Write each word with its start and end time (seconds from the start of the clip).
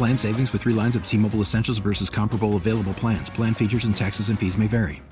Plan 0.00 0.16
savings 0.16 0.50
with 0.54 0.62
three 0.62 0.72
lines 0.72 0.96
of 0.96 1.04
T 1.04 1.18
Mobile 1.18 1.42
Essentials 1.42 1.76
versus 1.76 2.08
comparable 2.08 2.56
available 2.56 2.94
plans. 2.94 3.28
Plan 3.28 3.52
features 3.52 3.84
and 3.84 3.94
taxes 3.94 4.30
and 4.30 4.38
fees 4.38 4.56
may 4.56 4.66
vary. 4.66 5.02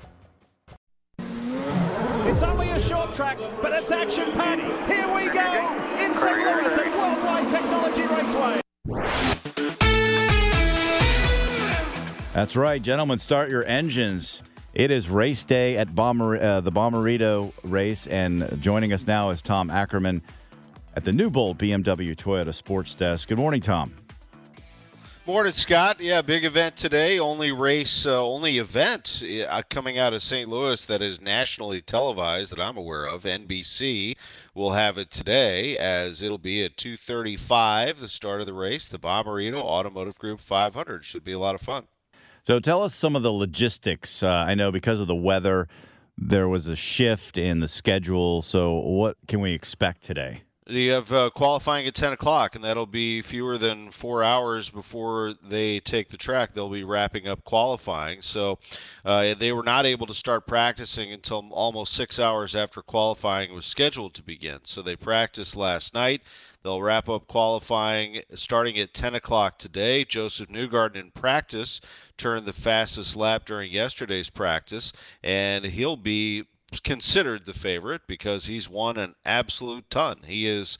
It's 2.25 2.41
only 2.41 2.71
a 2.71 2.79
short 2.79 3.13
track, 3.13 3.37
but 3.61 3.71
it's 3.71 3.91
action 3.91 4.31
packed. 4.31 4.63
Here 4.89 5.05
we 5.13 5.25
go 5.29 5.75
in 6.03 6.11
St. 6.15 6.35
Louis 6.35 6.75
at 6.75 6.97
Worldwide 6.97 7.51
Technology 7.51 8.01
Raceway. 8.01 8.61
That's 12.33 12.55
right, 12.55 12.81
gentlemen. 12.81 13.19
Start 13.19 13.51
your 13.51 13.63
engines. 13.65 14.41
It 14.73 14.89
is 14.89 15.07
race 15.07 15.45
day 15.45 15.77
at 15.77 15.93
Bomber, 15.93 16.35
uh, 16.35 16.61
the 16.61 16.71
Bommarito 16.71 17.53
race, 17.61 18.07
and 18.07 18.59
joining 18.59 18.91
us 18.91 19.05
now 19.05 19.29
is 19.29 19.43
Tom 19.43 19.69
Ackerman 19.69 20.23
at 20.95 21.03
the 21.03 21.13
Newbold 21.13 21.59
BMW 21.59 22.15
Toyota 22.15 22.55
Sports 22.55 22.95
Desk. 22.95 23.29
Good 23.29 23.37
morning, 23.37 23.61
Tom. 23.61 23.98
Morning, 25.29 25.53
Scott. 25.53 26.01
Yeah, 26.01 26.23
big 26.23 26.43
event 26.43 26.75
today. 26.75 27.19
Only 27.19 27.51
race, 27.51 28.07
uh, 28.07 28.25
only 28.25 28.57
event 28.57 29.21
uh, 29.47 29.61
coming 29.69 29.99
out 29.99 30.11
of 30.11 30.23
St. 30.23 30.49
Louis 30.49 30.83
that 30.85 31.03
is 31.03 31.21
nationally 31.21 31.83
televised 31.83 32.51
that 32.51 32.59
I'm 32.59 32.77
aware 32.77 33.05
of. 33.05 33.25
NBC 33.25 34.17
will 34.55 34.71
have 34.71 34.97
it 34.97 35.11
today, 35.11 35.77
as 35.77 36.23
it'll 36.23 36.39
be 36.39 36.63
at 36.63 36.77
2:35, 36.77 37.99
the 37.99 38.07
start 38.07 38.39
of 38.39 38.47
the 38.47 38.55
race. 38.55 38.87
The 38.87 38.97
Bommarito 38.97 39.61
Automotive 39.61 40.15
Group 40.17 40.39
500 40.39 41.05
should 41.05 41.23
be 41.23 41.33
a 41.33 41.39
lot 41.39 41.53
of 41.53 41.61
fun. 41.61 41.89
So 42.43 42.59
tell 42.59 42.81
us 42.81 42.95
some 42.95 43.15
of 43.15 43.21
the 43.21 43.31
logistics. 43.31 44.23
Uh, 44.23 44.29
I 44.29 44.55
know 44.55 44.71
because 44.71 44.99
of 44.99 45.05
the 45.05 45.15
weather, 45.15 45.67
there 46.17 46.49
was 46.49 46.67
a 46.67 46.75
shift 46.75 47.37
in 47.37 47.59
the 47.59 47.67
schedule. 47.67 48.41
So 48.41 48.73
what 48.79 49.15
can 49.27 49.41
we 49.41 49.53
expect 49.53 50.01
today? 50.01 50.41
You 50.69 50.91
have 50.91 51.11
uh, 51.11 51.31
qualifying 51.31 51.87
at 51.87 51.95
10 51.95 52.13
o'clock, 52.13 52.53
and 52.53 52.63
that'll 52.63 52.85
be 52.85 53.23
fewer 53.23 53.57
than 53.57 53.89
four 53.89 54.23
hours 54.23 54.69
before 54.69 55.33
they 55.41 55.79
take 55.79 56.09
the 56.09 56.17
track. 56.17 56.53
They'll 56.53 56.69
be 56.69 56.83
wrapping 56.83 57.27
up 57.27 57.43
qualifying. 57.43 58.21
So 58.21 58.59
uh, 59.03 59.33
they 59.33 59.51
were 59.51 59.63
not 59.63 59.87
able 59.87 60.05
to 60.05 60.13
start 60.13 60.45
practicing 60.45 61.11
until 61.11 61.49
almost 61.53 61.93
six 61.93 62.19
hours 62.19 62.55
after 62.55 62.83
qualifying 62.83 63.51
was 63.51 63.65
scheduled 63.65 64.13
to 64.13 64.21
begin. 64.21 64.59
So 64.63 64.83
they 64.83 64.95
practiced 64.95 65.55
last 65.55 65.95
night. 65.95 66.21
They'll 66.61 66.83
wrap 66.83 67.09
up 67.09 67.27
qualifying 67.27 68.21
starting 68.35 68.77
at 68.77 68.93
10 68.93 69.15
o'clock 69.15 69.57
today. 69.57 70.05
Josef 70.05 70.49
Newgarden 70.49 70.97
in 70.97 71.11
practice 71.11 71.81
turned 72.15 72.45
the 72.45 72.53
fastest 72.53 73.15
lap 73.15 73.45
during 73.45 73.71
yesterday's 73.71 74.29
practice, 74.29 74.93
and 75.23 75.65
he'll 75.65 75.97
be 75.97 76.45
considered 76.83 77.45
the 77.45 77.53
favorite 77.53 78.01
because 78.07 78.47
he's 78.47 78.69
won 78.69 78.97
an 78.97 79.15
absolute 79.25 79.89
ton. 79.89 80.19
He 80.25 80.47
is 80.47 80.77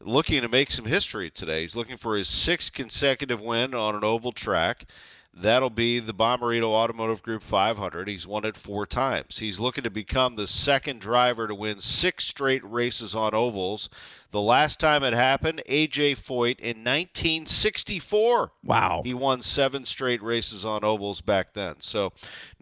looking 0.00 0.42
to 0.42 0.48
make 0.48 0.70
some 0.70 0.84
history 0.84 1.30
today. 1.30 1.62
He's 1.62 1.76
looking 1.76 1.96
for 1.96 2.16
his 2.16 2.28
sixth 2.28 2.72
consecutive 2.72 3.40
win 3.40 3.74
on 3.74 3.94
an 3.94 4.04
oval 4.04 4.32
track. 4.32 4.86
That'll 5.34 5.70
be 5.70 6.00
the 6.00 6.14
Bommarito 6.14 6.64
Automotive 6.64 7.22
Group 7.22 7.42
500. 7.42 8.08
He's 8.08 8.26
won 8.26 8.44
it 8.44 8.56
four 8.56 8.86
times. 8.86 9.38
He's 9.38 9.60
looking 9.60 9.84
to 9.84 9.90
become 9.90 10.34
the 10.34 10.48
second 10.48 11.00
driver 11.00 11.46
to 11.46 11.54
win 11.54 11.78
six 11.80 12.24
straight 12.24 12.64
races 12.64 13.14
on 13.14 13.34
ovals. 13.34 13.88
The 14.30 14.40
last 14.42 14.78
time 14.78 15.02
it 15.02 15.14
happened, 15.14 15.62
AJ 15.68 16.18
Foyt 16.18 16.60
in 16.60 16.84
1964. 16.84 18.52
Wow. 18.62 19.02
He 19.04 19.14
won 19.14 19.40
seven 19.40 19.86
straight 19.86 20.22
races 20.22 20.66
on 20.66 20.84
ovals 20.84 21.22
back 21.22 21.54
then. 21.54 21.76
So 21.80 22.12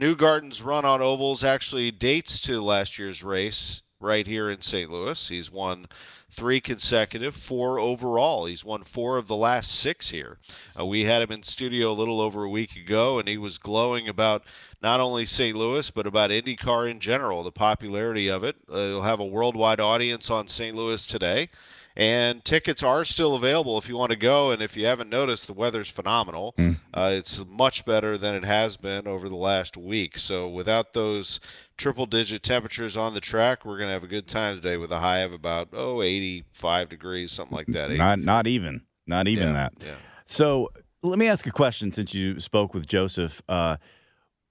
Newgarden's 0.00 0.62
run 0.62 0.84
on 0.84 1.02
ovals 1.02 1.42
actually 1.42 1.90
dates 1.90 2.40
to 2.42 2.60
last 2.60 2.98
year's 2.98 3.24
race 3.24 3.82
right 3.98 4.26
here 4.26 4.50
in 4.50 4.60
St. 4.60 4.90
Louis. 4.90 5.28
He's 5.28 5.50
won 5.50 5.86
three 6.30 6.60
consecutive, 6.60 7.34
four 7.34 7.78
overall. 7.78 8.46
He's 8.46 8.64
won 8.64 8.84
four 8.84 9.16
of 9.16 9.26
the 9.26 9.36
last 9.36 9.74
six 9.74 10.10
here. 10.10 10.38
Uh, 10.78 10.84
we 10.84 11.04
had 11.04 11.22
him 11.22 11.32
in 11.32 11.42
studio 11.42 11.90
a 11.90 11.94
little 11.94 12.20
over 12.20 12.44
a 12.44 12.50
week 12.50 12.76
ago, 12.76 13.18
and 13.18 13.28
he 13.28 13.38
was 13.38 13.58
glowing 13.58 14.08
about 14.08 14.44
not 14.82 15.00
only 15.00 15.26
St. 15.26 15.56
Louis, 15.56 15.90
but 15.90 16.06
about 16.06 16.30
IndyCar 16.30 16.90
in 16.90 17.00
general, 17.00 17.42
the 17.42 17.52
popularity 17.52 18.28
of 18.28 18.44
it. 18.44 18.56
Uh, 18.70 18.78
it'll 18.78 19.02
have 19.02 19.20
a 19.20 19.24
worldwide 19.24 19.80
audience 19.80 20.30
on 20.30 20.48
St. 20.48 20.76
Louis 20.76 21.04
today. 21.06 21.48
And 21.98 22.44
tickets 22.44 22.82
are 22.82 23.06
still 23.06 23.36
available 23.36 23.78
if 23.78 23.88
you 23.88 23.96
want 23.96 24.10
to 24.10 24.16
go. 24.16 24.50
And 24.50 24.60
if 24.60 24.76
you 24.76 24.84
haven't 24.84 25.08
noticed, 25.08 25.46
the 25.46 25.54
weather's 25.54 25.88
phenomenal. 25.88 26.54
Mm. 26.58 26.76
Uh, 26.92 27.12
it's 27.14 27.42
much 27.46 27.86
better 27.86 28.18
than 28.18 28.34
it 28.34 28.44
has 28.44 28.76
been 28.76 29.06
over 29.06 29.30
the 29.30 29.36
last 29.36 29.78
week. 29.78 30.18
So 30.18 30.46
without 30.46 30.92
those 30.92 31.40
triple 31.78 32.04
digit 32.04 32.42
temperatures 32.42 32.98
on 32.98 33.14
the 33.14 33.20
track, 33.20 33.64
we're 33.64 33.78
going 33.78 33.88
to 33.88 33.94
have 33.94 34.04
a 34.04 34.08
good 34.08 34.26
time 34.26 34.56
today 34.56 34.76
with 34.76 34.92
a 34.92 34.98
high 34.98 35.20
of 35.20 35.32
about, 35.32 35.68
oh, 35.72 36.02
85 36.02 36.90
degrees, 36.90 37.32
something 37.32 37.56
like 37.56 37.68
that. 37.68 37.90
Not, 37.92 38.18
not 38.18 38.46
even. 38.46 38.82
Not 39.06 39.26
even 39.26 39.48
yeah, 39.48 39.52
that. 39.52 39.72
Yeah. 39.80 39.94
So 40.26 40.68
let 41.02 41.18
me 41.18 41.28
ask 41.28 41.46
a 41.46 41.52
question 41.52 41.92
since 41.92 42.14
you 42.14 42.40
spoke 42.40 42.74
with 42.74 42.86
Josef. 42.86 43.40
Uh, 43.48 43.76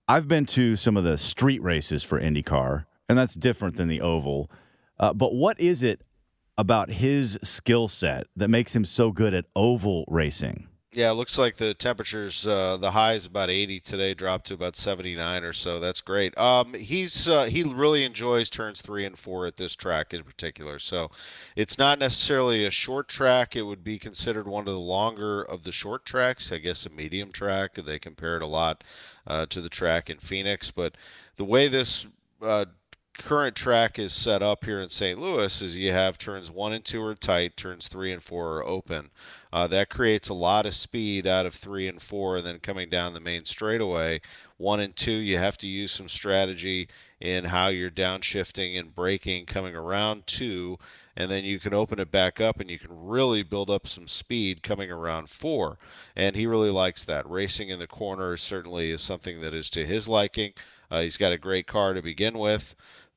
I've 0.08 0.28
been 0.28 0.46
to 0.48 0.76
some 0.76 0.98
of 0.98 1.04
the 1.04 1.18
street 1.18 1.64
races 1.64 2.04
for 2.04 2.22
IndyCar, 2.22 2.86
and 3.10 3.18
that's 3.18 3.34
different 3.34 3.76
than 3.76 3.88
the 3.88 4.02
oval. 4.02 4.52
Uh, 5.00 5.14
but 5.14 5.34
what 5.34 5.60
is 5.60 5.82
it 5.82 6.02
about 6.60 6.92
his 6.92 7.40
skill 7.42 7.88
set 7.88 8.28
that 8.36 8.50
makes 8.50 8.76
him 8.76 8.86
so 8.86 9.12
good 9.12 9.34
at 9.34 9.48
oval 9.56 10.06
racing? 10.08 10.68
Yeah, 10.96 11.12
it 11.12 11.16
looks 11.16 11.38
like 11.38 11.58
the 11.58 11.74
temperatures, 11.74 12.48
uh, 12.48 12.78
the 12.78 12.92
high 12.92 13.16
is 13.16 13.26
about 13.26 13.50
80 13.50 13.82
today, 13.82 14.14
dropped 14.14 14.48
to 14.48 14.54
about 14.54 14.78
79 14.78 15.44
or 15.44 15.52
so. 15.52 15.82
That's 15.82 16.00
great. 16.00 16.38
Um, 16.38 16.74
he's 16.74 17.28
uh, 17.28 17.44
he 17.46 17.64
really 17.64 18.06
enjoys 18.06 18.50
turns 18.50 18.82
three 18.82 19.04
and 19.04 19.20
four 19.20 19.46
at 19.46 19.58
this 19.58 19.76
track 19.76 20.14
in 20.14 20.24
particular. 20.24 20.80
So 20.80 21.12
it's 21.58 21.78
not 21.78 22.00
necessarily 22.00 22.64
a 22.64 22.72
short 22.72 23.10
track. 23.10 23.58
It 23.58 23.64
would 23.64 23.84
be 23.84 24.00
considered 24.00 24.48
one 24.48 24.70
of 24.70 24.74
the 24.74 24.80
longer 24.80 25.42
of 25.44 25.64
the 25.64 25.74
short 25.74 26.06
tracks. 26.06 26.50
I 26.54 26.60
guess 26.60 26.86
a 26.86 26.90
medium 26.90 27.34
track. 27.34 27.74
They 27.74 28.00
compare 28.00 28.38
it 28.38 28.42
a 28.42 28.48
lot 28.48 28.82
uh, 29.28 29.48
to 29.48 29.60
the 29.60 29.68
track 29.68 30.10
in 30.10 30.20
Phoenix, 30.20 30.72
but 30.72 30.96
the 31.36 31.44
way 31.44 31.68
this 31.68 32.08
uh, 32.42 32.66
current 33.18 33.56
track 33.56 33.98
is 33.98 34.14
set 34.14 34.44
up 34.44 34.66
here 34.66 34.80
in 34.80 34.90
St. 34.90 35.20
Louis 35.20 35.62
is 35.62 35.78
you 35.78 35.92
have 35.92 36.18
turns 36.18 36.52
one 36.52 36.74
and 36.74 36.84
two 36.84 37.04
are 37.04 37.16
tight, 37.16 37.56
turns 37.56 37.88
three 37.88 38.12
and 38.12 38.22
four 38.22 38.58
are 38.58 38.66
open. 38.66 39.12
Uh, 39.54 39.68
that 39.68 39.90
creates 39.90 40.28
a 40.28 40.34
lot 40.34 40.66
of 40.66 40.76
speed 40.76 41.26
out 41.26 41.46
of 41.46 41.54
three 41.54 41.88
and 41.88 42.02
four, 42.02 42.38
and 42.38 42.46
then 42.46 42.60
coming 42.60 42.90
down 42.90 43.14
the 43.14 43.20
main 43.20 43.46
straightaway, 43.46 44.20
one 44.58 44.80
and 44.80 44.96
two, 44.96 45.12
you 45.12 45.38
have 45.38 45.58
to 45.58 45.68
use 45.68 45.92
some 45.92 46.10
strategy 46.10 46.88
in 47.22 47.46
how 47.46 47.68
you're 47.70 47.90
downshifting 47.90 48.78
and 48.78 48.94
braking 48.94 49.46
coming 49.46 49.76
around 49.76 50.28
two, 50.28 50.78
and 51.16 51.32
then 51.32 51.44
you 51.46 51.60
can 51.60 51.74
open 51.74 52.00
it 52.00 52.12
back 52.12 52.42
up 52.42 52.60
and 52.60 52.70
you 52.70 52.78
can 52.78 52.90
really 52.92 53.44
build 53.44 53.70
up 53.70 53.88
some 53.88 54.08
speed 54.08 54.62
coming 54.62 54.92
around 54.92 55.30
four. 55.30 55.78
And 56.16 56.36
he 56.36 56.46
really 56.46 56.70
likes 56.70 57.06
that. 57.06 57.30
Racing 57.30 57.70
in 57.70 57.80
the 57.80 57.88
corner 57.88 58.36
certainly 58.36 58.92
is 58.92 59.02
something 59.02 59.40
that 59.42 59.54
is 59.54 59.70
to 59.72 59.86
his 59.86 60.10
liking. 60.10 60.54
Uh, 60.92 61.02
he's 61.02 61.18
got 61.18 61.32
a 61.32 61.38
great 61.38 61.68
car 61.68 61.94
to 61.94 62.02
begin 62.02 62.38
with. 62.38 62.76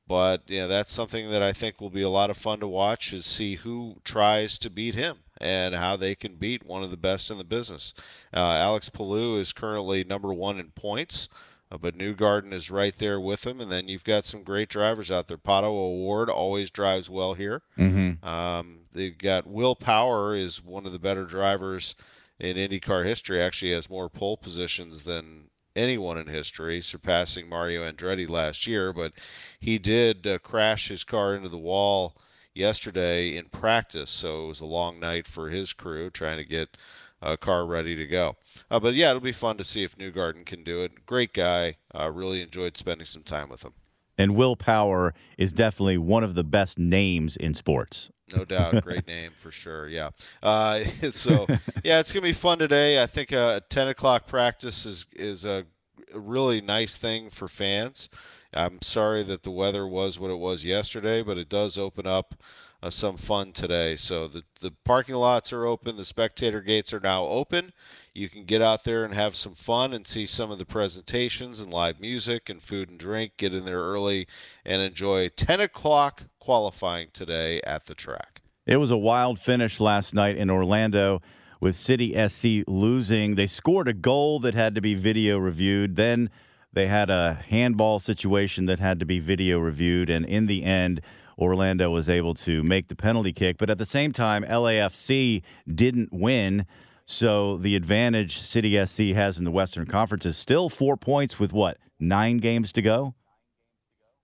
But 0.09 0.49
you 0.49 0.61
know, 0.61 0.67
that's 0.67 0.91
something 0.91 1.29
that 1.29 1.43
I 1.43 1.53
think 1.53 1.79
will 1.79 1.91
be 1.91 2.01
a 2.01 2.09
lot 2.09 2.31
of 2.31 2.37
fun 2.37 2.59
to 2.61 2.67
watch 2.67 3.13
is 3.13 3.27
see 3.27 3.55
who 3.55 3.97
tries 4.03 4.57
to 4.57 4.69
beat 4.71 4.95
him 4.95 5.19
and 5.39 5.75
how 5.75 5.95
they 5.97 6.15
can 6.15 6.33
beat 6.33 6.65
one 6.65 6.81
of 6.81 6.89
the 6.89 6.97
best 6.97 7.29
in 7.29 7.37
the 7.37 7.43
business. 7.43 7.93
Uh, 8.33 8.39
Alex 8.39 8.89
Palou 8.89 9.37
is 9.37 9.53
currently 9.53 10.03
number 10.03 10.33
one 10.33 10.59
in 10.59 10.71
points, 10.71 11.29
uh, 11.71 11.77
but 11.77 11.95
Newgarden 11.95 12.53
is 12.53 12.71
right 12.71 12.97
there 12.97 13.19
with 13.19 13.45
him. 13.45 13.61
And 13.61 13.71
then 13.71 13.87
you've 13.87 14.03
got 14.03 14.25
some 14.25 14.41
great 14.41 14.67
drivers 14.67 15.11
out 15.11 15.27
there. 15.27 15.37
Pato 15.37 15.65
O'Ward 15.65 16.31
always 16.31 16.71
drives 16.71 17.07
well 17.07 17.35
here. 17.35 17.61
Mm-hmm. 17.77 18.27
Um, 18.27 18.85
they've 18.91 19.17
got 19.17 19.45
Will 19.45 19.75
Power 19.75 20.33
is 20.33 20.63
one 20.63 20.87
of 20.87 20.91
the 20.91 20.97
better 20.97 21.25
drivers 21.25 21.93
in 22.39 22.57
IndyCar 22.57 23.05
history. 23.05 23.39
Actually, 23.39 23.73
has 23.73 23.91
more 23.91 24.09
pole 24.09 24.37
positions 24.37 25.03
than 25.03 25.51
anyone 25.79 26.17
in 26.17 26.27
history, 26.27 26.81
surpassing 26.81 27.47
Mario 27.47 27.89
Andretti 27.89 28.29
last 28.29 28.67
year. 28.67 28.93
But 28.93 29.13
he 29.59 29.77
did 29.77 30.27
uh, 30.27 30.39
crash 30.39 30.89
his 30.89 31.03
car 31.03 31.33
into 31.33 31.49
the 31.49 31.57
wall 31.57 32.17
yesterday 32.53 33.37
in 33.37 33.45
practice, 33.45 34.09
so 34.09 34.45
it 34.45 34.47
was 34.47 34.61
a 34.61 34.65
long 34.65 34.99
night 34.99 35.27
for 35.27 35.49
his 35.49 35.73
crew 35.73 36.09
trying 36.09 36.37
to 36.37 36.45
get 36.45 36.77
a 37.21 37.37
car 37.37 37.65
ready 37.65 37.95
to 37.95 38.05
go. 38.05 38.35
Uh, 38.69 38.79
but 38.79 38.93
yeah, 38.93 39.09
it'll 39.09 39.21
be 39.21 39.31
fun 39.31 39.57
to 39.57 39.63
see 39.63 39.83
if 39.83 39.97
Newgarden 39.97 40.45
can 40.45 40.63
do 40.63 40.81
it. 40.81 41.05
Great 41.05 41.33
guy. 41.33 41.77
Uh, 41.93 42.09
really 42.11 42.41
enjoyed 42.41 42.77
spending 42.77 43.05
some 43.05 43.23
time 43.23 43.49
with 43.49 43.63
him. 43.63 43.73
And 44.17 44.35
Will 44.35 44.55
Power 44.57 45.13
is 45.37 45.53
definitely 45.53 45.97
one 45.97 46.23
of 46.23 46.35
the 46.35 46.43
best 46.43 46.77
names 46.77 47.37
in 47.37 47.53
sports. 47.53 48.09
No 48.35 48.45
doubt, 48.45 48.83
great 48.83 49.07
name 49.07 49.31
for 49.35 49.51
sure. 49.51 49.87
Yeah. 49.87 50.09
Uh, 50.41 50.83
so 51.11 51.45
yeah, 51.83 51.99
it's 51.99 52.11
gonna 52.11 52.23
be 52.23 52.33
fun 52.33 52.59
today. 52.59 53.01
I 53.01 53.07
think 53.07 53.31
a 53.31 53.39
uh, 53.39 53.59
10 53.69 53.89
o'clock 53.89 54.27
practice 54.27 54.85
is 54.85 55.05
is 55.13 55.45
a 55.45 55.65
really 56.13 56.61
nice 56.61 56.97
thing 56.97 57.29
for 57.29 57.47
fans. 57.47 58.09
I'm 58.53 58.81
sorry 58.81 59.23
that 59.23 59.43
the 59.43 59.51
weather 59.51 59.87
was 59.87 60.17
what 60.17 60.31
it 60.31 60.39
was 60.39 60.65
yesterday, 60.65 61.21
but 61.21 61.37
it 61.37 61.49
does 61.49 61.77
open 61.77 62.07
up 62.07 62.33
uh, 62.81 62.89
some 62.89 63.17
fun 63.17 63.51
today. 63.51 63.95
So 63.95 64.27
the 64.27 64.43
the 64.61 64.71
parking 64.83 65.15
lots 65.15 65.51
are 65.53 65.65
open, 65.65 65.97
the 65.97 66.05
spectator 66.05 66.61
gates 66.61 66.93
are 66.93 66.99
now 66.99 67.25
open. 67.25 67.73
You 68.13 68.29
can 68.29 68.45
get 68.45 68.61
out 68.61 68.83
there 68.83 69.03
and 69.03 69.13
have 69.13 69.35
some 69.35 69.53
fun 69.53 69.93
and 69.93 70.07
see 70.07 70.25
some 70.25 70.51
of 70.51 70.57
the 70.57 70.65
presentations 70.65 71.59
and 71.59 71.71
live 71.71 71.99
music 71.99 72.49
and 72.49 72.61
food 72.61 72.89
and 72.89 72.99
drink. 72.99 73.33
Get 73.37 73.53
in 73.53 73.65
there 73.65 73.81
early 73.81 74.27
and 74.65 74.81
enjoy 74.81 75.29
10 75.29 75.61
o'clock 75.61 76.23
qualifying 76.49 77.07
today 77.13 77.61
at 77.61 77.85
the 77.85 77.93
track. 77.93 78.41
It 78.65 78.77
was 78.77 78.89
a 78.89 78.97
wild 78.97 79.37
finish 79.37 79.79
last 79.79 80.15
night 80.15 80.35
in 80.35 80.49
Orlando 80.49 81.21
with 81.61 81.75
City 81.75 82.11
SC 82.27 82.67
losing. 82.67 83.35
They 83.35 83.45
scored 83.45 83.87
a 83.87 83.93
goal 83.93 84.39
that 84.39 84.55
had 84.55 84.73
to 84.73 84.81
be 84.81 84.95
video 84.95 85.37
reviewed. 85.37 85.95
Then 85.95 86.31
they 86.73 86.87
had 86.87 87.11
a 87.11 87.35
handball 87.49 87.99
situation 87.99 88.65
that 88.65 88.79
had 88.79 88.99
to 88.99 89.05
be 89.05 89.19
video 89.19 89.59
reviewed. 89.59 90.09
And 90.09 90.25
in 90.25 90.47
the 90.47 90.63
end, 90.63 91.01
Orlando 91.37 91.91
was 91.91 92.09
able 92.09 92.33
to 92.33 92.63
make 92.63 92.87
the 92.87 92.95
penalty 92.95 93.31
kick. 93.31 93.59
But 93.59 93.69
at 93.69 93.77
the 93.77 93.85
same 93.85 94.11
time, 94.11 94.43
LAFC 94.43 95.43
didn't 95.71 96.09
win. 96.11 96.65
So 97.05 97.57
the 97.57 97.75
advantage 97.75 98.39
City 98.39 98.83
SC 98.83 99.13
has 99.13 99.37
in 99.37 99.43
the 99.43 99.51
Western 99.51 99.85
Conference 99.85 100.25
is 100.25 100.35
still 100.35 100.67
four 100.67 100.97
points 100.97 101.39
with 101.39 101.53
what, 101.53 101.77
nine 101.99 102.37
games 102.37 102.71
to 102.71 102.81
go? 102.81 103.13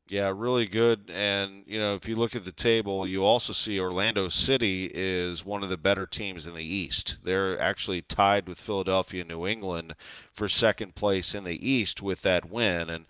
Yeah, 0.07 0.31
really 0.35 0.67
good. 0.67 1.09
And, 1.11 1.63
you 1.65 1.79
know, 1.79 1.95
if 1.95 2.07
you 2.07 2.15
look 2.15 2.35
at 2.35 2.45
the 2.45 2.51
table, 2.51 3.07
you 3.07 3.25
also 3.25 3.53
see 3.53 3.79
Orlando 3.79 4.29
City 4.29 4.91
is 4.93 5.43
one 5.43 5.63
of 5.63 5.69
the 5.69 5.77
better 5.77 6.05
teams 6.05 6.45
in 6.45 6.53
the 6.53 6.63
East. 6.63 7.17
They're 7.23 7.59
actually 7.59 8.03
tied 8.03 8.47
with 8.47 8.59
Philadelphia 8.59 9.21
and 9.21 9.29
New 9.29 9.47
England 9.47 9.95
for 10.31 10.47
second 10.47 10.93
place 10.93 11.33
in 11.33 11.43
the 11.43 11.67
East 11.67 12.03
with 12.03 12.21
that 12.21 12.51
win. 12.51 12.89
And, 12.91 13.05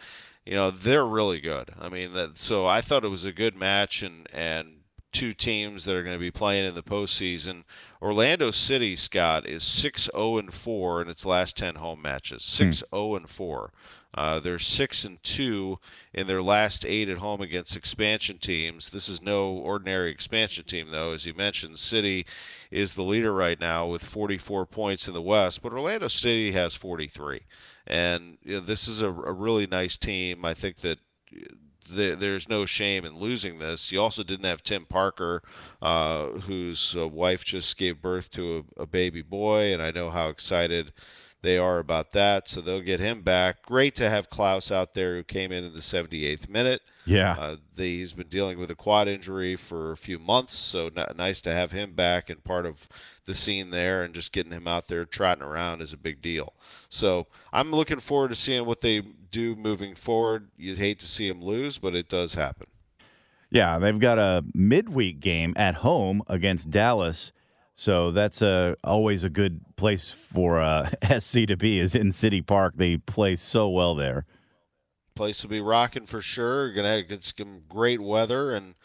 you 0.46 0.54
know, 0.56 0.72
they're 0.72 1.06
really 1.06 1.42
good. 1.42 1.72
I 1.78 1.90
mean, 1.90 2.14
so 2.36 2.66
I 2.66 2.80
thought 2.80 3.04
it 3.04 3.10
was 3.10 3.26
a 3.26 3.34
good 3.34 3.58
match 3.58 4.02
and, 4.02 4.28
and 4.32 4.75
two 5.16 5.34
teams 5.34 5.86
that 5.86 5.96
are 5.96 6.04
going 6.04 6.16
to 6.16 6.20
be 6.20 6.30
playing 6.30 6.66
in 6.66 6.76
the 6.76 6.84
postseason. 6.84 7.64
Orlando 8.02 8.52
City, 8.52 8.96
Scott, 8.98 9.48
is 9.48 9.64
6 9.64 10.10
0 10.14 10.38
and 10.38 10.54
4 10.54 11.02
in 11.02 11.10
its 11.10 11.26
last 11.26 11.56
10 11.56 11.76
home 11.76 12.02
matches. 12.02 12.44
6 12.44 12.84
0 12.94 13.16
and 13.16 13.30
4. 13.30 13.72
Uh, 14.16 14.40
they're 14.40 14.58
six 14.58 15.04
and 15.04 15.22
two 15.24 15.78
in 16.14 16.26
their 16.26 16.42
last 16.42 16.86
eight 16.86 17.10
at 17.10 17.18
home 17.18 17.42
against 17.42 17.76
expansion 17.76 18.38
teams. 18.38 18.90
This 18.90 19.10
is 19.10 19.22
no 19.22 19.50
ordinary 19.50 20.10
expansion 20.10 20.64
team, 20.64 20.90
though. 20.90 21.12
As 21.12 21.26
you 21.26 21.34
mentioned, 21.34 21.78
City 21.80 22.26
is 22.72 22.96
the 22.96 23.04
leader 23.04 23.34
right 23.34 23.60
now 23.60 23.88
with 23.88 24.06
44 24.06 24.66
points 24.68 25.10
in 25.10 25.14
the 25.14 25.22
West, 25.22 25.62
but 25.62 25.74
Orlando 25.74 26.08
City 26.08 26.54
has 26.54 26.76
43. 26.76 27.42
And 27.88 28.38
you 28.44 28.56
know, 28.56 28.60
this 28.62 28.88
is 28.88 29.02
a, 29.02 29.10
a 29.10 29.34
really 29.34 29.68
nice 29.68 29.98
team. 29.98 30.46
I 30.46 30.54
think 30.54 30.78
that 30.78 31.00
there's 31.90 32.50
no 32.50 32.66
shame 32.66 33.06
in 33.06 33.18
losing 33.18 33.60
this. 33.60 33.92
You 33.92 34.02
also 34.02 34.24
didn't 34.24 34.46
have 34.46 34.64
Tim 34.64 34.86
Parker, 34.86 35.44
uh, 35.82 36.28
whose 36.28 36.96
uh, 36.96 37.08
wife 37.08 37.44
just 37.44 37.78
gave 37.78 38.02
birth 38.02 38.30
to 38.32 38.66
a, 38.78 38.84
a, 38.84 38.86
baby 38.86 39.22
boy, 39.22 39.74
and 39.74 39.82
I 39.82 39.92
know 39.92 40.10
how 40.10 40.30
excited 40.30 40.94
they 41.46 41.58
are 41.60 41.78
about 41.78 42.12
that. 42.12 42.50
So 42.50 42.60
they'll 42.60 42.82
get 42.82 43.00
him 43.00 43.22
back. 43.22 43.62
Great 43.62 43.94
to 43.96 44.10
have 44.10 44.30
Klauss 44.32 44.72
out 44.72 44.96
there 44.96 45.16
who 45.16 45.24
came 45.24 45.52
in 45.52 45.64
in 45.64 45.74
the 45.74 45.80
78th 45.80 46.50
minute. 46.50 46.82
Yeah. 47.06 47.36
Uh, 47.38 47.56
he's 47.76 48.14
been 48.14 48.28
dealing 48.28 48.58
with 48.58 48.72
a 48.72 48.76
quad 48.76 49.08
injury 49.08 49.56
for 49.56 49.92
a 49.92 49.98
few 49.98 50.18
months, 50.18 50.56
so 50.56 50.88
n- 50.88 51.06
nice 51.16 51.42
to 51.42 51.52
have 51.52 51.72
him 51.72 51.94
back 51.94 52.32
and 52.32 52.44
part 52.44 52.66
of 52.66 52.90
the 53.26 53.36
scene 53.36 53.70
there 53.70 54.02
and 54.02 54.16
just 54.16 54.32
getting 54.32 54.52
him 54.52 54.68
out 54.68 54.88
there 54.88 55.06
trotting 55.06 55.44
around 55.44 55.82
is 55.82 55.94
a 55.94 55.98
big 55.98 56.20
deal. 56.20 56.54
So 56.90 57.28
I'm 57.54 57.72
looking 57.72 58.00
forward 58.00 58.30
to 58.30 58.36
seeing 58.36 58.66
what 58.66 58.82
they 58.82 59.02
do 59.30 59.56
moving 59.56 59.94
forward. 59.94 60.50
You'd 60.58 60.80
hate 60.80 61.00
to 61.00 61.06
see 61.06 61.30
them 61.30 61.44
lose, 61.44 61.78
but 61.78 61.94
it 61.94 62.10
does 62.10 62.34
happen. 62.34 62.68
Yeah, 63.52 63.78
they've 63.78 64.00
got 64.00 64.18
a 64.18 64.44
midweek 64.56 65.20
game 65.20 65.54
at 65.56 65.76
home 65.76 66.24
against 66.28 66.72
Dallas 66.72 67.32
so 67.76 68.12
that's 68.12 68.42
uh, 68.42 68.76
always 68.86 69.26
a 69.26 69.30
good 69.30 69.60
place 69.76 70.10
for 70.10 70.62
uh, 70.62 70.90
SC 71.20 71.46
to 71.48 71.58
be 71.58 71.80
is 71.80 71.94
in 71.94 72.12
City 72.12 72.42
Park. 72.42 72.76
They 72.78 72.98
play 72.98 73.36
so 73.36 73.70
well 73.70 73.96
there. 73.96 74.26
Place 75.14 75.42
to 75.42 75.48
be 75.48 75.62
rocking 75.62 76.06
for 76.06 76.22
sure. 76.22 76.74
Gonna 76.74 77.04
get 77.04 77.24
some 77.24 77.64
great 77.68 78.02
weather, 78.02 78.54
and 78.54 78.76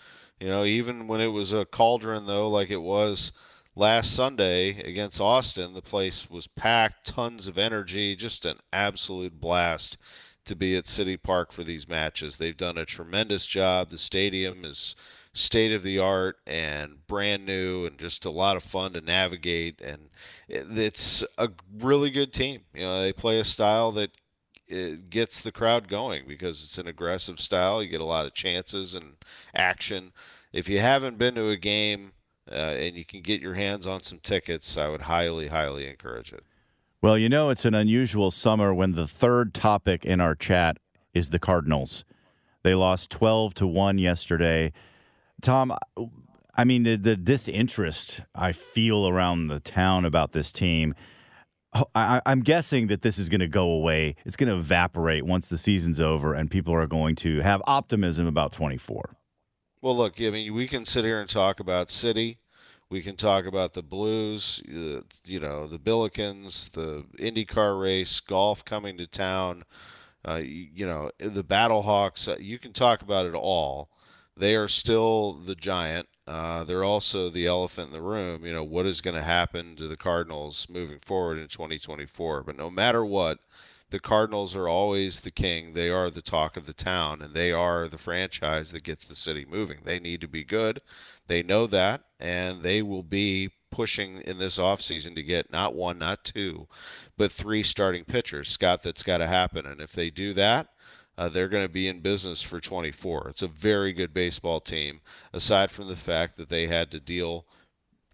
you 0.40 0.48
know 0.48 0.64
even 0.64 1.06
when 1.06 1.20
it 1.20 1.28
was 1.28 1.52
a 1.52 1.64
cauldron 1.64 2.26
though, 2.26 2.48
like 2.48 2.70
it 2.70 2.82
was 2.82 3.32
last 3.76 4.14
Sunday 4.14 4.80
against 4.82 5.20
Austin, 5.20 5.72
the 5.72 5.82
place 5.82 6.28
was 6.28 6.48
packed, 6.48 7.06
tons 7.06 7.46
of 7.46 7.58
energy, 7.58 8.16
just 8.16 8.44
an 8.44 8.58
absolute 8.72 9.40
blast 9.40 9.98
to 10.44 10.56
be 10.56 10.76
at 10.76 10.88
City 10.88 11.16
Park 11.16 11.52
for 11.52 11.62
these 11.62 11.88
matches. 11.88 12.36
They've 12.36 12.56
done 12.56 12.78
a 12.78 12.84
tremendous 12.84 13.46
job. 13.46 13.90
The 13.90 13.98
stadium 13.98 14.64
is 14.64 14.96
state 15.32 15.72
of 15.72 15.82
the 15.82 15.98
art 15.98 16.36
and 16.46 17.06
brand 17.06 17.46
new 17.46 17.86
and 17.86 17.98
just 17.98 18.24
a 18.24 18.30
lot 18.30 18.56
of 18.56 18.62
fun 18.62 18.92
to 18.92 19.00
navigate. 19.00 19.80
And 19.80 20.08
it's 20.48 21.24
a 21.38 21.48
really 21.78 22.10
good 22.10 22.32
team. 22.32 22.62
You 22.74 22.82
know 22.82 23.00
they 23.00 23.12
play 23.12 23.38
a 23.38 23.44
style 23.44 23.92
that 23.92 24.10
gets 25.10 25.40
the 25.40 25.52
crowd 25.52 25.88
going 25.88 26.26
because 26.26 26.62
it's 26.62 26.78
an 26.78 26.86
aggressive 26.86 27.40
style. 27.40 27.82
You 27.82 27.88
get 27.88 28.00
a 28.00 28.04
lot 28.04 28.26
of 28.26 28.34
chances 28.34 28.94
and 28.94 29.16
action. 29.54 30.12
If 30.52 30.68
you 30.68 30.80
haven't 30.80 31.18
been 31.18 31.34
to 31.36 31.48
a 31.48 31.56
game 31.56 32.12
uh, 32.50 32.54
and 32.54 32.96
you 32.96 33.04
can 33.04 33.20
get 33.20 33.40
your 33.40 33.54
hands 33.54 33.86
on 33.86 34.02
some 34.02 34.18
tickets 34.18 34.76
i 34.76 34.88
would 34.88 35.02
highly 35.02 35.48
highly 35.48 35.86
encourage 35.88 36.32
it. 36.32 36.44
Well 37.00 37.16
you 37.16 37.28
know 37.28 37.50
it's 37.50 37.64
an 37.64 37.74
unusual 37.74 38.30
summer 38.30 38.74
when 38.74 38.92
the 38.92 39.06
third 39.06 39.54
topic 39.54 40.04
in 40.04 40.20
our 40.20 40.34
chat 40.34 40.78
is 41.14 41.30
the 41.30 41.38
cardinals. 41.38 42.04
They 42.62 42.74
lost 42.74 43.10
12 43.10 43.54
to 43.54 43.66
1 43.66 43.98
yesterday 43.98 44.72
Tom, 45.40 45.74
I 46.56 46.64
mean, 46.64 46.82
the, 46.82 46.96
the 46.96 47.16
disinterest 47.16 48.22
I 48.34 48.52
feel 48.52 49.08
around 49.08 49.48
the 49.48 49.60
town 49.60 50.04
about 50.04 50.32
this 50.32 50.52
team. 50.52 50.94
I, 51.94 52.20
am 52.26 52.40
guessing 52.40 52.88
that 52.88 53.02
this 53.02 53.16
is 53.16 53.28
going 53.28 53.40
to 53.40 53.48
go 53.48 53.70
away. 53.70 54.16
It's 54.24 54.34
going 54.34 54.48
to 54.48 54.56
evaporate 54.56 55.24
once 55.24 55.46
the 55.48 55.56
season's 55.56 56.00
over, 56.00 56.34
and 56.34 56.50
people 56.50 56.74
are 56.74 56.88
going 56.88 57.14
to 57.16 57.40
have 57.42 57.62
optimism 57.64 58.26
about 58.26 58.52
24. 58.52 59.16
Well, 59.80 59.96
look, 59.96 60.20
I 60.20 60.30
mean, 60.30 60.52
we 60.52 60.66
can 60.66 60.84
sit 60.84 61.04
here 61.04 61.20
and 61.20 61.30
talk 61.30 61.60
about 61.60 61.88
City. 61.88 62.38
We 62.90 63.02
can 63.02 63.14
talk 63.14 63.46
about 63.46 63.72
the 63.72 63.82
Blues, 63.82 64.60
uh, 64.68 65.02
you 65.24 65.38
know, 65.38 65.68
the 65.68 65.78
Billikens, 65.78 66.72
the 66.72 67.04
IndyCar 67.18 67.80
race, 67.80 68.18
golf 68.18 68.64
coming 68.64 68.98
to 68.98 69.06
town, 69.06 69.62
uh, 70.26 70.40
you 70.42 70.84
know, 70.84 71.12
the 71.18 71.44
Battlehawks. 71.44 72.26
Uh, 72.26 72.36
you 72.40 72.58
can 72.58 72.72
talk 72.72 73.00
about 73.00 73.26
it 73.26 73.34
all 73.34 73.90
they 74.40 74.56
are 74.56 74.68
still 74.68 75.34
the 75.34 75.54
giant. 75.54 76.08
Uh, 76.26 76.64
they're 76.64 76.84
also 76.84 77.28
the 77.28 77.46
elephant 77.46 77.88
in 77.88 77.92
the 77.92 78.02
room. 78.02 78.44
You 78.44 78.52
know, 78.52 78.64
what 78.64 78.86
is 78.86 79.00
going 79.00 79.16
to 79.16 79.22
happen 79.22 79.76
to 79.76 79.88
the 79.88 79.96
Cardinals 79.96 80.66
moving 80.70 80.98
forward 81.00 81.38
in 81.38 81.48
2024? 81.48 82.42
But 82.44 82.56
no 82.56 82.70
matter 82.70 83.04
what, 83.04 83.38
the 83.90 84.00
Cardinals 84.00 84.54
are 84.54 84.68
always 84.68 85.20
the 85.20 85.32
king. 85.32 85.74
They 85.74 85.90
are 85.90 86.10
the 86.10 86.22
talk 86.22 86.56
of 86.56 86.66
the 86.66 86.72
town, 86.72 87.22
and 87.22 87.34
they 87.34 87.50
are 87.52 87.88
the 87.88 87.98
franchise 87.98 88.70
that 88.70 88.84
gets 88.84 89.04
the 89.04 89.16
city 89.16 89.44
moving. 89.44 89.78
They 89.84 89.98
need 89.98 90.20
to 90.20 90.28
be 90.28 90.44
good. 90.44 90.80
They 91.26 91.42
know 91.42 91.66
that, 91.66 92.02
and 92.20 92.62
they 92.62 92.82
will 92.82 93.02
be 93.02 93.50
pushing 93.70 94.20
in 94.22 94.38
this 94.38 94.58
offseason 94.58 95.14
to 95.16 95.22
get 95.22 95.52
not 95.52 95.74
one, 95.74 95.98
not 95.98 96.24
two, 96.24 96.68
but 97.16 97.32
three 97.32 97.62
starting 97.62 98.04
pitchers. 98.04 98.48
Scott, 98.48 98.82
that's 98.82 99.02
got 99.02 99.18
to 99.18 99.26
happen. 99.26 99.66
And 99.66 99.80
if 99.80 99.92
they 99.92 100.10
do 100.10 100.32
that, 100.34 100.68
uh, 101.18 101.28
they're 101.28 101.48
going 101.48 101.66
to 101.66 101.72
be 101.72 101.88
in 101.88 102.00
business 102.00 102.42
for 102.42 102.60
24. 102.60 103.28
It's 103.28 103.42
a 103.42 103.48
very 103.48 103.92
good 103.92 104.14
baseball 104.14 104.60
team, 104.60 105.00
aside 105.32 105.70
from 105.70 105.88
the 105.88 105.96
fact 105.96 106.36
that 106.36 106.48
they 106.48 106.66
had 106.66 106.90
to 106.90 107.00
deal 107.00 107.46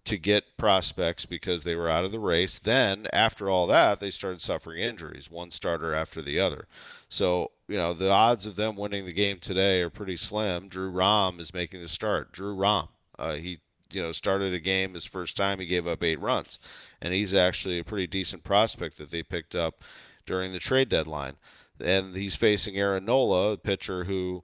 to 0.05 0.17
get 0.17 0.57
prospects 0.57 1.25
because 1.25 1.63
they 1.63 1.75
were 1.75 1.89
out 1.89 2.05
of 2.05 2.13
the 2.13 2.19
race. 2.19 2.59
Then, 2.59 3.07
after 3.11 3.49
all 3.49 3.67
that, 3.67 3.99
they 3.99 4.09
started 4.09 4.41
suffering 4.41 4.81
injuries, 4.81 5.29
one 5.29 5.51
starter 5.51 5.93
after 5.93 6.21
the 6.21 6.39
other. 6.39 6.67
So, 7.09 7.51
you 7.67 7.75
know, 7.75 7.93
the 7.93 8.09
odds 8.09 8.45
of 8.45 8.55
them 8.55 8.77
winning 8.77 9.05
the 9.05 9.13
game 9.13 9.39
today 9.39 9.81
are 9.81 9.89
pretty 9.89 10.15
slim. 10.15 10.69
Drew 10.69 10.89
Rom 10.89 11.41
is 11.41 11.53
making 11.53 11.81
the 11.81 11.89
start. 11.89 12.31
Drew 12.31 12.53
Rom, 12.53 12.87
uh, 13.19 13.35
he 13.35 13.59
you 13.91 14.01
know 14.01 14.11
started 14.11 14.53
a 14.53 14.59
game 14.59 14.93
his 14.93 15.05
first 15.05 15.37
time 15.37 15.59
he 15.59 15.65
gave 15.65 15.87
up 15.87 16.03
eight 16.03 16.19
runs, 16.19 16.59
and 17.01 17.13
he's 17.13 17.33
actually 17.33 17.79
a 17.79 17.83
pretty 17.83 18.07
decent 18.07 18.43
prospect 18.43 18.97
that 18.97 19.11
they 19.11 19.23
picked 19.23 19.55
up 19.55 19.83
during 20.25 20.51
the 20.51 20.59
trade 20.59 20.89
deadline. 20.89 21.37
And 21.79 22.15
he's 22.15 22.35
facing 22.35 22.77
Aaron 22.77 23.05
Nola, 23.05 23.53
a 23.53 23.57
pitcher 23.57 24.03
who 24.05 24.43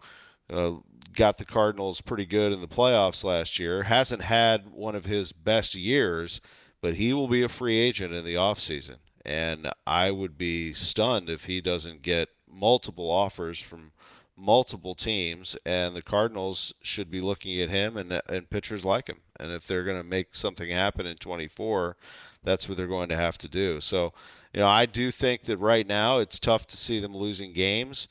uh, 0.52 0.74
got 1.14 1.38
the 1.38 1.46
Cardinals 1.46 2.02
pretty 2.02 2.26
good 2.26 2.52
in 2.52 2.62
the 2.62 2.68
playoffs 2.68 3.24
last 3.24 3.60
year. 3.60 3.84
Hasn't 3.84 4.22
had 4.22 4.68
one 4.72 4.96
of 4.96 5.06
his 5.06 5.32
best 5.32 5.76
years, 5.76 6.42
but 6.82 6.96
he 6.96 7.14
will 7.14 7.28
be 7.28 7.44
a 7.44 7.50
free 7.50 7.78
agent 7.78 8.14
in 8.14 8.26
the 8.26 8.36
offseason. 8.36 8.98
And 9.26 9.72
I 9.88 10.12
would 10.12 10.38
be 10.38 10.74
stunned 10.74 11.30
if 11.30 11.46
he 11.46 11.62
doesn't 11.62 12.02
get 12.02 12.30
multiple 12.52 13.10
offers 13.10 13.60
from 13.60 13.94
multiple 14.36 14.96
teams, 14.96 15.56
and 15.66 15.96
the 15.96 16.02
Cardinals 16.02 16.74
should 16.82 17.12
be 17.12 17.22
looking 17.22 17.60
at 17.62 17.70
him 17.70 17.98
and, 17.98 18.22
and 18.28 18.50
pitchers 18.50 18.84
like 18.84 19.08
him. 19.08 19.20
And 19.40 19.52
if 19.52 19.68
they're 19.68 19.84
going 19.84 20.02
to 20.02 20.08
make 20.08 20.36
something 20.36 20.70
happen 20.70 21.06
in 21.06 21.16
24, 21.18 21.96
that's 22.44 22.68
what 22.68 22.78
they're 22.78 22.88
going 22.88 23.10
to 23.10 23.16
have 23.16 23.38
to 23.40 23.48
do. 23.48 23.80
So, 23.80 24.14
you 24.54 24.60
know, 24.60 24.68
I 24.68 24.86
do 24.86 25.12
think 25.12 25.44
that 25.44 25.58
right 25.58 25.88
now 25.88 26.20
it's 26.20 26.40
tough 26.40 26.68
to 26.68 26.78
see 26.78 27.00
them 27.00 27.16
losing 27.16 27.54
games. 27.54 28.08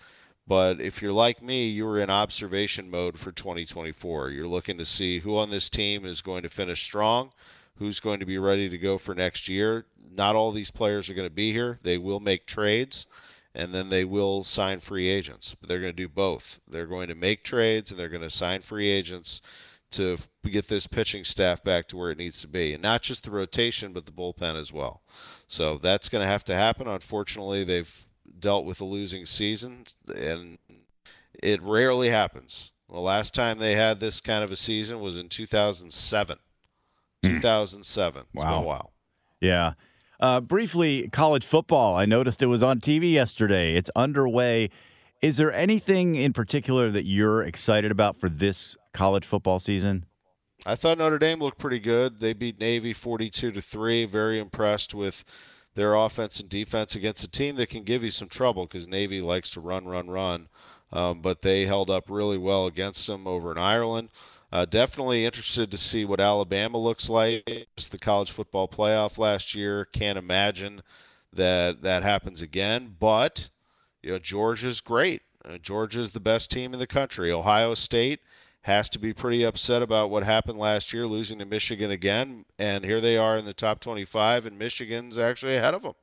But 0.47 0.81
if 0.81 1.00
you're 1.00 1.12
like 1.12 1.43
me, 1.43 1.69
you're 1.69 1.99
in 1.99 2.11
observation 2.11 2.91
mode 2.91 3.19
for 3.19 3.31
2024. 3.31 4.31
You're 4.31 4.47
looking 4.47 4.79
to 4.79 4.85
see 4.85 5.21
who 5.21 5.37
on 5.37 5.50
this 5.50 5.71
team 5.71 6.05
is 6.05 6.21
going 6.21 6.43
to 6.43 6.49
finish 6.49 6.83
strong, 6.83 7.33
who's 7.76 8.00
going 8.00 8.21
to 8.21 8.26
be 8.26 8.38
ready 8.38 8.69
to 8.69 8.79
go 8.79 8.99
for 8.99 9.14
next 9.14 9.49
year. 9.49 9.87
Not 10.14 10.35
all 10.35 10.50
these 10.50 10.71
players 10.71 11.09
are 11.09 11.14
going 11.14 11.29
to 11.29 11.35
be 11.35 11.52
here. 11.52 11.79
They 11.83 11.97
will 11.97 12.21
make 12.21 12.47
trades 12.47 13.07
and 13.54 13.73
then 13.73 13.88
they 13.88 14.04
will 14.04 14.42
sign 14.44 14.80
free 14.80 15.09
agents. 15.09 15.54
But 15.59 15.68
they're 15.68 15.80
going 15.80 15.92
to 15.92 15.97
do 15.97 16.09
both. 16.09 16.61
They're 16.68 16.87
going 16.87 17.09
to 17.09 17.14
make 17.14 17.44
trades 17.44 17.90
and 17.90 17.99
they're 17.99 18.09
going 18.09 18.23
to 18.23 18.30
sign 18.30 18.62
free 18.62 18.88
agents 18.88 19.40
to 19.92 20.18
get 20.44 20.68
this 20.68 20.87
pitching 20.87 21.23
staff 21.23 21.62
back 21.62 21.87
to 21.88 21.97
where 21.97 22.11
it 22.11 22.18
needs 22.18 22.40
to 22.40 22.49
be, 22.49 22.73
and 22.73 22.82
not 22.82 23.02
just 23.02 23.25
the 23.25 23.30
rotation, 23.30 23.92
but 23.92 24.06
the 24.06 24.12
bullpen 24.12 24.59
as 24.59 24.73
well. 24.73 25.02
So 25.47 25.78
that's 25.78 26.09
going 26.09 26.23
to 26.25 26.30
have 26.30 26.44
to 26.44 26.54
happen. 26.54 26.88
Unfortunately, 26.88 27.62
they've 27.62 28.06
dealt 28.38 28.64
with 28.64 28.80
a 28.80 28.85
losing 28.85 29.26
season, 29.26 29.85
and 30.09 30.59
it 31.42 31.62
rarely 31.62 32.09
happens. 32.09 32.73
The 32.88 33.00
last 33.00 33.35
time 33.35 33.59
they 33.59 33.75
had 33.75 34.00
this 34.00 34.21
kind 34.21 34.42
of 34.42 34.50
a 34.50 34.56
season 34.56 35.00
was 35.00 35.18
in 35.18 35.28
2007. 35.28 36.38
Mm. 37.23 37.28
2007. 37.28 38.23
It's 38.23 38.35
wow. 38.35 38.50
been 38.50 38.62
a 38.62 38.66
while. 38.66 38.92
Yeah. 39.40 39.73
Uh, 40.23 40.41
briefly, 40.41 41.09
college 41.09 41.45
football. 41.45 41.97
I 41.97 42.07
noticed 42.07 42.43
it 42.43 42.47
was 42.47 42.62
on 42.62 42.79
TV 42.79 43.12
yesterday. 43.12 43.75
It's 43.75 43.91
underway. 43.97 44.71
Is 45.21 45.37
there 45.37 45.52
anything 45.52 46.14
in 46.14 46.33
particular 46.33 46.91
that 46.91 47.05
you're 47.05 47.43
excited 47.43 47.91
about 47.91 48.17
for 48.17 48.29
this 48.29 48.76
college 48.93 49.25
football 49.25 49.59
season? 49.59 50.07
I 50.64 50.76
thought 50.76 50.99
Notre 50.99 51.19
Dame 51.19 51.41
looked 51.41 51.59
pretty 51.59 51.81
good. 51.81 52.21
They 52.21 52.35
beat 52.35 52.61
Navy 52.61 52.93
42 52.93 53.50
to 53.50 53.61
3. 53.61 54.05
Very 54.05 54.38
impressed 54.38 54.95
with 54.95 55.25
their 55.75 55.97
offense 55.97 56.38
and 56.38 56.49
defense 56.49 56.95
against 56.95 57.25
a 57.25 57.29
team 57.29 57.57
that 57.57 57.71
can 57.71 57.83
give 57.83 58.05
you 58.05 58.11
some 58.11 58.29
trouble 58.29 58.67
because 58.67 58.87
Navy 58.87 59.21
likes 59.21 59.50
to 59.50 59.61
run, 59.61 59.87
run, 59.87 60.09
run. 60.09 60.49
Um, 60.93 61.21
but 61.21 61.43
they 61.43 61.67
held 61.67 61.91
up 61.91 62.05
really 62.09 62.38
well 62.38 62.67
against 62.67 63.09
them 63.09 63.26
over 63.26 63.50
in 63.50 63.59
Ireland. 63.59 64.11
Uh, 64.52 64.66
definitely 64.66 65.25
interested 65.25 65.71
to 65.71 65.78
see 65.78 66.04
what 66.04 66.21
Alabama 66.21 66.76
looks 66.76 67.09
like. 67.09 67.42
It's 67.47 67.88
the 67.88 67.99
college 67.99 68.30
football 68.30 68.68
playoff 68.68 69.16
last 69.16 69.54
year. 69.54 69.87
Can't 69.87 70.18
imagine 70.18 70.82
that 71.32 71.80
that 71.82 72.02
happens 72.02 72.42
again. 72.42 72.94
But 73.00 73.49
you 74.02 74.12
know, 74.12 74.18
Georgia's 74.18 74.82
great. 74.82 75.23
Uh, 75.42 75.56
Georgia's 75.56 76.12
the 76.12 76.21
best 76.21 76.50
team 76.50 76.75
in 76.75 76.80
the 76.80 76.87
country. 76.87 77.32
Ohio 77.32 77.73
State 77.73 78.21
has 78.62 78.90
to 78.90 78.99
be 78.99 79.14
pretty 79.14 79.42
upset 79.42 79.82
about 79.82 80.11
what 80.11 80.23
happened 80.23 80.59
last 80.59 80.92
year, 80.92 81.06
losing 81.06 81.38
to 81.38 81.44
Michigan 81.44 81.90
again. 81.90 82.44
And 82.59 82.85
here 82.85 83.00
they 83.00 83.16
are 83.16 83.37
in 83.37 83.44
the 83.44 83.54
top 83.54 83.80
25, 83.80 84.47
and 84.47 84.59
Michigan's 84.59 85.18
actually 85.18 85.56
ahead 85.56 85.75
of 85.75 85.82
them 85.82 85.94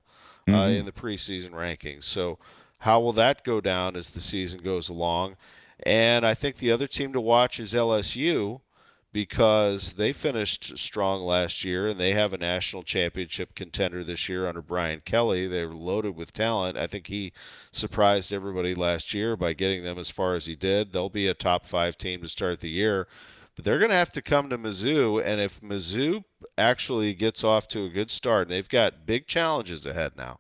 uh, 0.48 0.52
mm-hmm. 0.52 0.60
uh, 0.60 0.68
in 0.70 0.86
the 0.86 0.92
preseason 0.92 1.52
rankings. 1.52 2.06
So, 2.06 2.40
how 2.80 3.00
will 3.00 3.14
that 3.14 3.44
go 3.44 3.62
down 3.62 3.96
as 3.96 4.10
the 4.10 4.20
season 4.20 4.62
goes 4.62 4.90
along? 4.90 5.36
And 5.84 6.26
I 6.26 6.34
think 6.34 6.58
the 6.58 6.72
other 6.72 6.88
team 6.88 7.14
to 7.14 7.22
watch 7.22 7.60
is 7.60 7.74
LSU 7.74 8.62
because 9.12 9.94
they 9.94 10.14
finished 10.14 10.78
strong 10.78 11.22
last 11.22 11.64
year 11.64 11.88
and 11.88 12.00
they 12.00 12.14
have 12.14 12.32
a 12.32 12.38
national 12.38 12.84
championship 12.84 13.56
contender 13.56 14.04
this 14.04 14.30
year 14.30 14.48
under 14.48 14.62
Brian 14.62 15.02
Kelly. 15.04 15.48
They're 15.48 15.68
loaded 15.68 16.16
with 16.16 16.32
talent. 16.32 16.78
I 16.78 16.86
think 16.86 17.08
he 17.08 17.34
surprised 17.72 18.32
everybody 18.32 18.76
last 18.76 19.14
year 19.14 19.36
by 19.36 19.54
getting 19.54 19.84
them 19.84 19.98
as 19.98 20.10
far 20.10 20.36
as 20.36 20.46
he 20.46 20.56
did. 20.56 20.94
They'll 20.94 21.10
be 21.10 21.28
a 21.28 21.34
top 21.34 21.66
five 21.66 21.98
team 21.98 22.22
to 22.22 22.30
start 22.30 22.60
the 22.60 22.70
year. 22.70 23.08
But 23.56 23.66
they're 23.66 23.80
going 23.80 23.90
to 23.90 23.98
have 23.98 24.12
to 24.14 24.22
come 24.22 24.50
to 24.50 24.58
Mizzou, 24.58 25.22
and 25.26 25.42
if 25.42 25.60
Mizzou 25.60 26.24
actually 26.58 27.14
gets 27.14 27.44
off 27.44 27.68
to 27.70 27.84
a 27.84 27.90
good 27.90 28.10
start, 28.10 28.48
and 28.48 28.52
they've 28.52 28.70
got 28.70 29.06
big 29.06 29.28
challenges 29.28 29.86
ahead 29.86 30.14
now. 30.16 30.40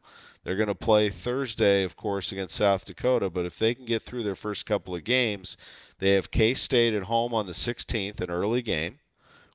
They're 0.49 0.55
going 0.55 0.67
to 0.67 0.73
play 0.73 1.11
Thursday, 1.11 1.83
of 1.83 1.95
course, 1.95 2.31
against 2.31 2.55
South 2.55 2.83
Dakota. 2.83 3.29
But 3.29 3.45
if 3.45 3.59
they 3.59 3.75
can 3.75 3.85
get 3.85 4.01
through 4.01 4.23
their 4.23 4.33
first 4.33 4.65
couple 4.65 4.95
of 4.95 5.03
games, 5.03 5.57
they 5.99 6.13
have 6.13 6.31
K 6.31 6.55
State 6.55 6.95
at 6.95 7.03
home 7.03 7.35
on 7.35 7.45
the 7.45 7.51
16th, 7.51 8.19
an 8.19 8.31
early 8.31 8.63
game, 8.63 8.97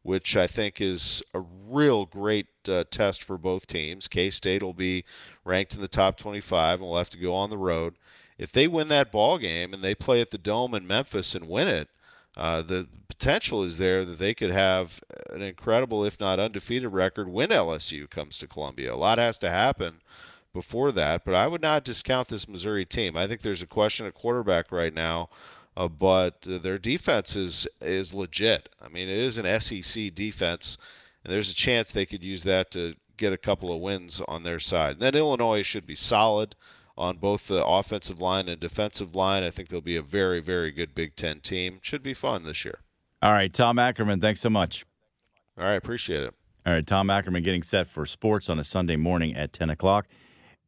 which 0.05 0.37
I 0.37 0.47
think 0.47 0.81
is 0.81 1.21
a 1.35 1.41
real 1.41 2.07
great 2.07 2.47
uh, 2.69 2.85
test 2.93 3.25
for 3.25 3.37
both 3.37 3.67
teams. 3.67 4.07
K 4.07 4.31
State 4.31 4.63
will 4.63 4.73
be 4.73 5.05
ranked 5.45 5.75
in 5.75 5.81
the 5.81 5.89
top 5.89 6.17
25 6.17 6.79
and 6.79 6.89
will 6.89 6.97
have 6.97 7.11
to 7.11 7.19
go 7.19 7.35
on 7.35 7.51
the 7.51 7.59
road. 7.59 7.97
If 8.39 8.53
they 8.53 8.69
win 8.69 8.87
that 8.87 9.11
ball 9.11 9.37
game 9.39 9.75
and 9.75 9.83
they 9.83 9.97
play 9.97 10.21
at 10.21 10.31
the 10.31 10.39
Dome 10.39 10.75
in 10.75 10.87
Memphis 10.87 11.35
and 11.35 11.49
win 11.49 11.67
it, 11.67 11.89
uh, 12.37 12.63
the 12.63 12.87
potential 13.09 13.65
is 13.65 13.79
there 13.79 14.05
that 14.05 14.21
they 14.21 14.33
could 14.33 14.53
have 14.53 15.01
an 15.31 15.43
incredible, 15.43 16.05
if 16.05 16.21
not 16.21 16.39
undefeated 16.39 16.93
record 16.93 17.29
when 17.29 17.49
LSU 17.49 18.09
comes 18.09 18.39
to 18.39 18.47
Columbia. 18.47 18.95
A 18.95 18.97
lot 18.97 19.19
has 19.19 19.39
to 19.39 19.51
happen 19.51 20.01
before 20.55 20.93
that, 20.93 21.27
but 21.27 21.35
I 21.35 21.47
would 21.47 21.61
not 21.61 21.85
discount 21.85 22.29
this 22.29 22.49
Missouri 22.49 22.87
team. 22.87 23.17
I 23.17 23.27
think 23.27 23.43
there's 23.43 23.63
a 23.63 23.67
question 23.67 24.07
at 24.07 24.15
quarterback 24.15 24.73
right 24.73 24.95
now, 24.95 25.29
uh, 25.77 25.89
but 25.89 26.41
their 26.43 26.79
defense 26.79 27.37
is 27.37 27.69
is 27.83 28.15
legit. 28.15 28.71
I 28.81 28.89
mean, 28.89 29.09
it 29.09 29.19
is 29.19 29.37
an 29.37 29.61
SEC 29.61 30.15
defense, 30.15 30.79
and 31.23 31.33
there's 31.33 31.51
a 31.51 31.55
chance 31.55 31.93
they 31.93 32.07
could 32.07 32.23
use 32.23 32.45
that 32.45 32.71
to 32.71 32.95
get 33.17 33.33
a 33.33 33.39
couple 33.39 33.75
of 33.75 33.83
wins 33.83 34.23
on 34.27 34.45
their 34.45 34.61
side. 34.61 34.93
And 34.93 35.01
then 35.01 35.15
Illinois 35.15 35.63
should 35.63 35.87
be 35.87 35.95
solid 35.95 36.55
on 36.97 37.17
both 37.17 37.49
the 37.49 37.65
offensive 37.65 38.21
line 38.21 38.49
and 38.49 38.61
defensive 38.61 39.15
line. 39.15 39.43
I 39.43 39.51
think 39.51 39.69
they'll 39.69 39.81
be 39.81 39.97
a 39.97 40.03
very, 40.03 40.41
very 40.41 40.71
good 40.71 40.95
Big 40.95 41.17
Ten 41.17 41.41
team. 41.41 41.81
Should 41.83 42.03
be 42.03 42.15
fun 42.15 42.45
this 42.45 42.65
year. 42.65 42.79
All 43.21 43.33
right, 43.33 43.53
Tom 43.53 43.79
Ackerman, 43.79 44.21
thanks 44.21 44.41
so 44.41 44.51
much. 44.51 44.85
All 45.59 45.65
right, 45.65 45.75
appreciate 45.75 46.23
it. 46.23 46.35
All 46.67 46.73
right, 46.73 46.87
Tom 46.87 47.11
Ackerman 47.11 47.43
getting 47.43 47.63
set 47.63 47.87
for 47.87 48.07
sports 48.07 48.49
on 48.49 48.59
a 48.59 48.65
Sunday 48.65 48.97
morning 48.97 49.35
at 49.37 49.53
10 49.53 49.71
o'clock 49.71 50.07